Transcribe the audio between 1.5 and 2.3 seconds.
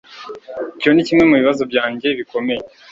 byanjye